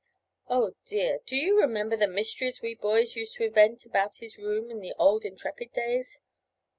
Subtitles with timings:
[0.49, 1.19] Oh, dear!
[1.27, 4.95] do you remember the mysteries we boys used to invent about his room in the
[4.97, 6.19] old Intrepid days?